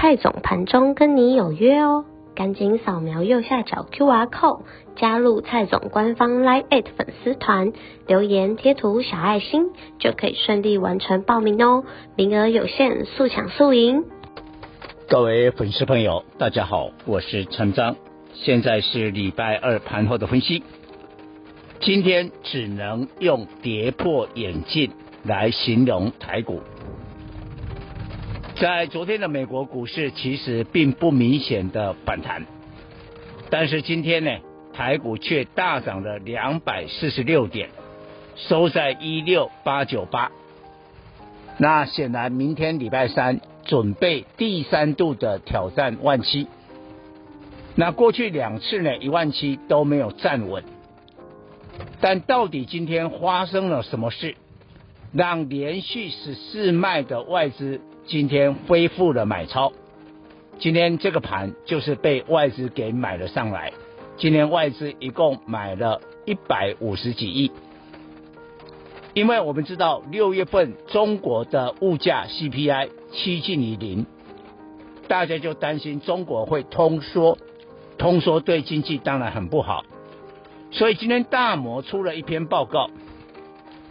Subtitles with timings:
[0.00, 4.62] 蔡总盘中跟你有约哦，赶紧扫描右下角 QR code
[4.96, 7.74] 加入蔡总官方 Live 粉丝团，
[8.06, 9.66] 留言贴图小爱心
[9.98, 11.84] 就可以顺利完成报名哦，
[12.16, 14.04] 名额有限，速抢速赢。
[15.06, 17.94] 各位粉丝朋友，大家好，我是陈章，
[18.32, 20.62] 现在是礼拜二盘后的分析，
[21.80, 24.92] 今天只能用跌破眼镜
[25.24, 26.62] 来形容台股。
[28.60, 32.44] 在昨天的美国股市，其实并不明显的反弹，
[33.48, 34.30] 但是今天呢，
[34.74, 37.70] 台股却大涨了两百四十六点，
[38.36, 40.30] 收在一六八九八。
[41.56, 46.46] 那显然，明天礼拜三准备第三度的挑战万七。
[47.76, 50.62] 那过去两次呢，一万七都没有站稳。
[52.02, 54.34] 但到底今天发生了什么事，
[55.14, 57.80] 让连续十四卖的外资？
[58.06, 59.72] 今天恢复了买超，
[60.58, 63.72] 今天这个盘就是被外资给买了上来。
[64.16, 67.52] 今天外资一共买了一百五十几亿，
[69.14, 74.06] 因为我们知道六月份中国的物价 CPI 趋近于零，
[75.06, 77.38] 大家就担心中国会通缩，
[77.96, 79.84] 通缩对经济当然很不好，
[80.72, 82.90] 所以今天大摩出了一篇报告，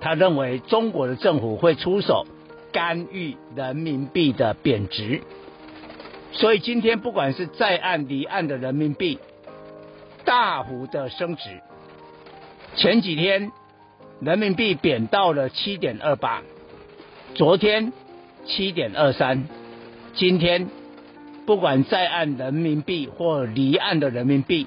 [0.00, 2.26] 他认为中国的政府会出手。
[2.74, 5.22] 干预人民币的贬值，
[6.32, 9.20] 所以今天不管是在岸离岸的人民币
[10.24, 11.60] 大幅的升值。
[12.74, 13.52] 前几天
[14.18, 16.42] 人民币贬到了七点二八，
[17.36, 17.92] 昨天
[18.44, 19.44] 七点二三，
[20.14, 20.68] 今天
[21.46, 24.66] 不管在岸人民币或离岸的人民币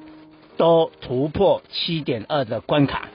[0.56, 3.10] 都突破七点二的关卡。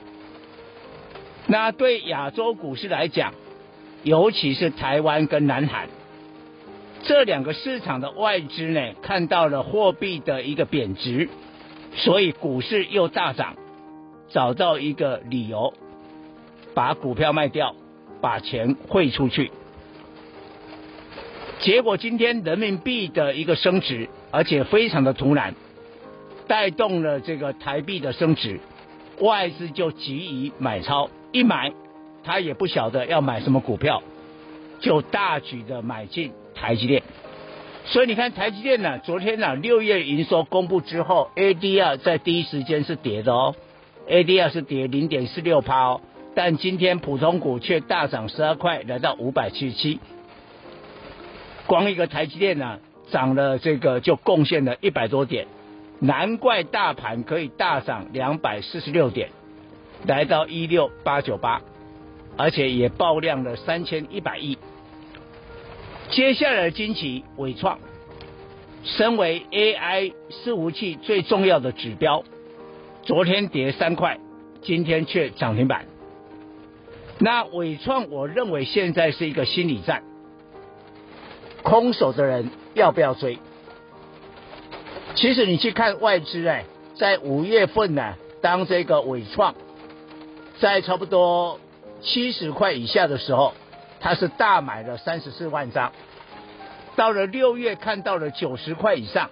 [1.47, 3.33] 那对亚洲股市来讲，
[4.05, 5.89] 尤其是台湾跟南韩
[7.05, 11.29] 这两个市场的外资呢，看到了货币的一个贬值，
[11.95, 13.57] 所以股市又大涨，
[14.31, 15.75] 找到一个理由，
[16.75, 17.75] 把股票卖掉，
[18.21, 19.51] 把钱汇出去。
[21.61, 25.55] 结果今天人民币的一个升值，而且非常的突然，
[26.49, 28.61] 带动了这个台币的升值，
[29.21, 31.73] 外资就急于买超，一买。
[32.25, 34.03] 他也不晓得要买什么股票，
[34.81, 37.03] 就大举的买进台积电。
[37.85, 43.57] 所以你看台积电呢，昨天呢六月营收公布之后，ADR 在第一时间是跌的哦
[44.09, 46.01] ，ADR 是跌零点四六趴哦。
[46.35, 49.99] 但今天普通股却大涨十二块，来到五百七十七。
[51.67, 52.79] 光一个台积电呢，
[53.11, 55.47] 涨了这个就贡献了一百多点，
[55.99, 59.31] 难怪大盘可以大涨两百四十六点，
[60.07, 61.61] 来到一六八九八。
[62.37, 64.59] 而且也爆量了三千一百亿。
[66.11, 67.79] 接下来的惊奇，伟创，
[68.85, 72.25] 身为 AI 伺服器最重要的指标，
[73.03, 74.19] 昨天跌三块，
[74.63, 75.87] 今天却涨停板。
[77.19, 80.03] 那伟创，我认为现在是一个心理战，
[81.63, 83.39] 空手的人要不要追？
[85.15, 86.65] 其实你去看外资哎，
[86.95, 89.55] 在五月份呢，当这个伟创
[90.59, 91.59] 在差不多。
[92.03, 93.55] 七十块以下的时候，
[94.01, 95.93] 他是大买了三十四万张，
[96.97, 99.31] 到了六月看到了九十块以上，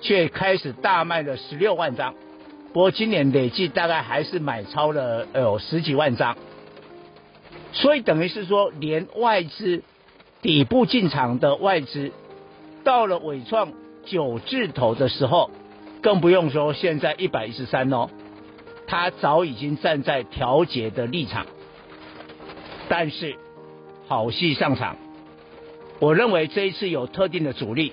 [0.00, 2.14] 却开始大卖了十六万张。
[2.72, 6.36] 不过今年累计大概还是买超了有十几万张，
[7.72, 9.82] 所以等于是说，连外资
[10.42, 12.12] 底部进场的外资，
[12.84, 13.72] 到了纬创
[14.04, 15.50] 九字头的时候，
[16.02, 18.08] 更不用说现在一百一十三哦，
[18.86, 21.46] 他早已经站在调节的立场。
[22.90, 23.36] 但是，
[24.06, 24.96] 好戏上场，
[25.98, 27.92] 我认为这一次有特定的阻力，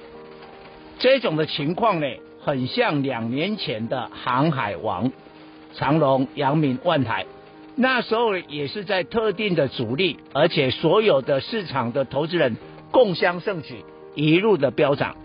[1.00, 2.08] 这种的情况呢，
[2.42, 5.12] 很像两年前的航海王，
[5.74, 7.26] 长龙、阳明、万海，
[7.76, 12.56] 那时候也是在特定的阻力，而且所有的市场的投资人
[12.92, 13.84] 共襄盛举，
[14.16, 15.18] 一路的飙涨。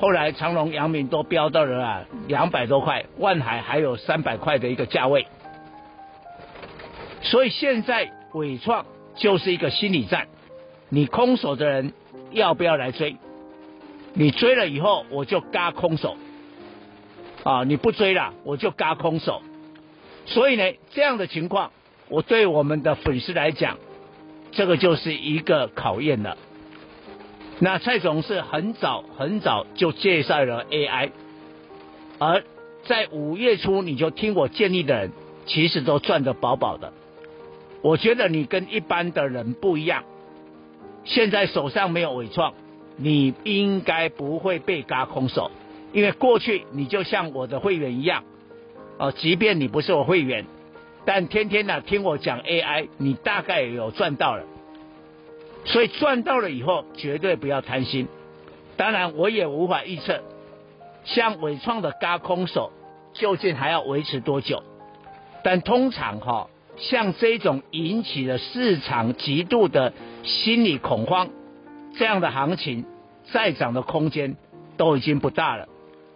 [0.00, 5.28] 后来长隆、阳明都飙到了啊两百多块，万海还有三百块的一个价位，
[7.22, 8.10] 所以现在。
[8.32, 10.28] 伪创就是一个心理战，
[10.88, 11.92] 你空手的人
[12.30, 13.16] 要不要来追？
[14.14, 16.16] 你追了以后我就嘎空手，
[17.44, 19.42] 啊，你不追了我就嘎空手。
[20.26, 21.72] 所以呢，这样的情况，
[22.08, 23.78] 我对我们的粉丝来讲，
[24.52, 26.36] 这个就是一个考验了。
[27.58, 31.10] 那蔡总是很早很早就介绍了 AI，
[32.18, 32.44] 而
[32.84, 35.12] 在五月初你就听我建议的人，
[35.46, 36.92] 其实都赚得饱饱的。
[37.82, 40.04] 我觉得你跟一般的人不一样，
[41.04, 42.54] 现在手上没有纬创，
[42.96, 45.50] 你应该不会被轧空手，
[45.92, 48.22] 因为过去你就像我的会员一样，
[48.98, 50.46] 哦，即便你不是我会员，
[51.04, 54.44] 但天天呢听我讲 AI，你大概也有赚到了，
[55.64, 58.06] 所以赚到了以后绝对不要贪心。
[58.76, 60.22] 当然我也无法预测，
[61.04, 62.70] 像纬创的轧空手
[63.12, 64.62] 究竟还要维持多久，
[65.42, 66.46] 但通常哈。
[66.82, 69.92] 像这种引起了市场极度的
[70.24, 71.30] 心理恐慌，
[71.96, 72.84] 这样的行情
[73.32, 74.36] 再涨的空间
[74.76, 75.68] 都已经不大了，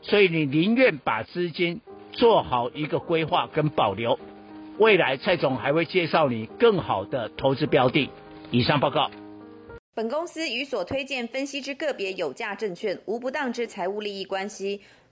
[0.02, 1.80] 所以你宁愿把资金
[2.12, 4.18] 做好一个规划跟保留，
[4.78, 8.10] 未来蔡总还会介绍你更好的投资标的。
[8.50, 9.10] 以上报告。
[9.94, 14.80] 本公司与所推荐分析之个别有价证券无不当之财务利益关系。